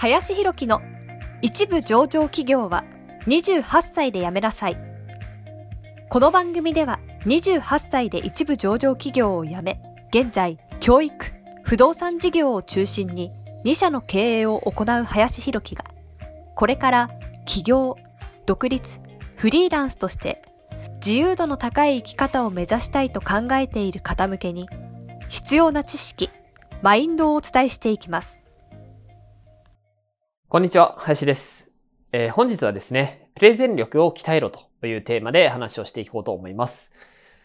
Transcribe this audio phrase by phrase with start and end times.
[0.00, 0.80] 林博樹の
[1.42, 2.84] 一部上場企業は
[3.26, 4.78] 28歳で辞めなさい。
[6.08, 9.78] この番組では28歳で一部上場企業を辞め、
[10.08, 11.14] 現在教育、
[11.64, 13.30] 不動産事業を中心に
[13.66, 15.84] 2社の経営を行う林博樹が、
[16.54, 17.10] これから
[17.44, 17.98] 起業、
[18.46, 19.00] 独立、
[19.36, 20.40] フリーランスとして
[21.04, 24.66] 自由度の高い生き方を目指したいと考えている方向けに
[25.28, 26.30] 必要な知識、
[26.80, 28.39] マインドをお伝えしていきます。
[30.50, 31.70] こんにちは、林です。
[32.10, 36.90] えー、本日はですね、プレゼン力を鍛えろというテーマで話をしていこうと思います。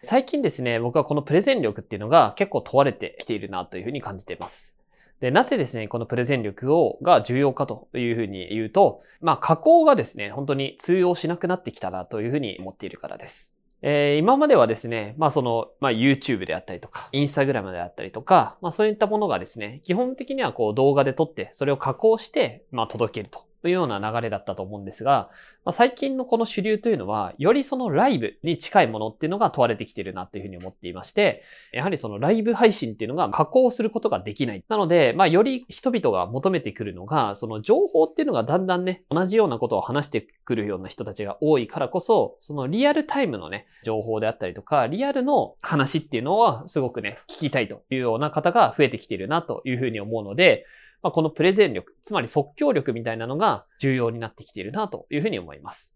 [0.00, 4.74] 最近ですね、僕はこのプレゼン力っていうのが結構問われてきているなというふうに感じています。
[5.20, 13.53] で、なぜですね、このプレゼン力を、が重要かというふうに言うと、まあ、加工がですね、本当に通用しなくなってきたなというふうに思っているからです。
[13.86, 23.44] えー、今まではですね、まあその、まあ YouTube であったりとか、Instagram であったりとか、まあそういったものがですね、基本的にはこう動画で撮って、それを加工して、まあ届けると。
[23.64, 25.30] というような流れだったと思うんですが、
[25.64, 34.62] まあ、最近のこの主流というのは、よりそのライブに近いものっていうのが問われてきてるなというふうに思っていまして、やはりそのライブ配信っていうのが加工することができない。
[34.68, 50.66] なので、まあ、より人々が求めてくるのが、その情報っていうのがだんだんね、同じようなことを話してくるような人たちが多いからこそ、そのリアルタイムのね、情報であったりとか、リアルの話っていうのはすごくね、聞きたいというような方が増えてきてるなというふうに思うので、
[51.04, 55.94] まあ、このプレゼン力、つまり即興力みたいなのが重要になってきているなというふうに思います。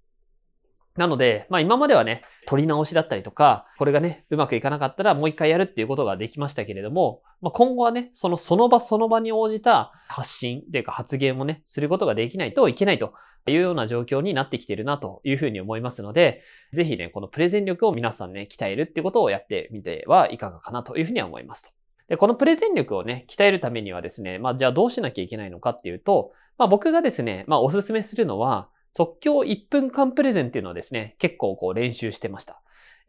[0.99, 13.15] なので、まあ今まではね、取り直しだったりとか、これがね、うまくいかなかったらもう一回やるっていうことができましたけれども、まあ今後はね、そのその場その場に応じた発信というか発言をね、することができないといけないと
[13.47, 16.43] いうような状況になってきているなというふうに思いますので、
[16.75, 21.78] ぜひね、このプレゼン力を皆さんね、鍛えるっていうことをやってみてはいかがかなというふうには思いますと。
[22.09, 32.61] で、このプレゼン力をね、鍛えるためにはですね、まあ、じゃあどうしなきゃいけないのかっていうと、まあ、僕がですね、まあ、おすすめするのは、即興1分間プレゼンっていうのをですね、結構こう練習してました。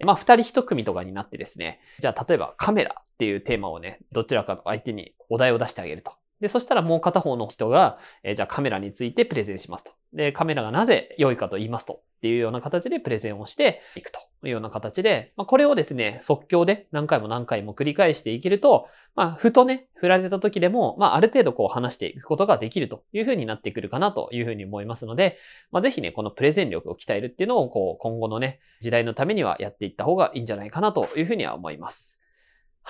[0.06, 6.14] まあ、二人一組とかになってですね、じゃあ例えばカメラっていうテーマをね、どちらかの相手にお題を出してあげると。
[6.42, 9.92] で、そしたらもう片方の人が、えー、じゃあカメラについてプレゼンしますと。
[10.14, 12.02] で、カメラがなぜ良いかと言いますと。
[12.20, 25.38] っていうような形でプレゼンをしていくというような形で、まあ、これをですね、即興で何回も何回も繰り返していけると、まあ、ふとね、振られた時でも、まあ、ある程度こう話していくことができるというふうになってくるかなというふうに思いますので、
[25.72, 32.20] まあ、ぜひね、このプレゼン力を鍛えるっていうのを、こう、今後のね、時代のためにはやっていった方がいいんじゃないかなというふうには思います。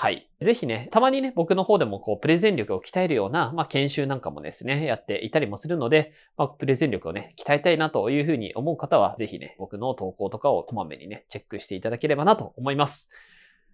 [0.01, 0.29] はい。
[0.41, 13.11] ぜひね、たまにね、僕の方でもこう、プレゼン力を鍛えるような、まあ、研修なんかもですね、やっていたりもするので、まあ、プレゼン力をね、鍛えたいなというふうに思う方は、ぜひね、僕の投稿とかをこまめにね、チェックしていただければなと思います。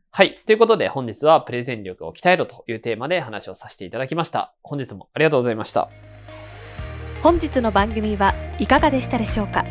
[0.09, 0.34] はい。
[0.47, 4.56] ということで、本日はプレゼン力を鍛えろというテーマで話をさせていただきました。
[4.63, 5.92] 本日もありがとうございました。
[7.22, 9.63] 本日の番組はいかがでしたでしょうか？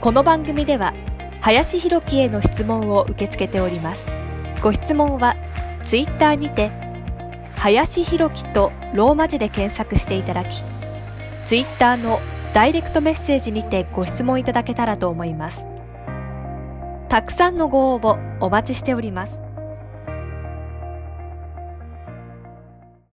[0.00, 0.94] この番組では、
[1.42, 4.08] 林博樹への質問を受け付けております。
[4.62, 5.36] ご質問は
[5.82, 6.70] ツイッターにて
[7.56, 10.62] 林弘樹とローマ字で検索していただき
[11.44, 12.20] ツイッターの
[12.54, 15.66] ダイレクトメッセージにてご質問いただけたらと思います。
[17.08, 19.43] たくさんのご応募お待ちしております。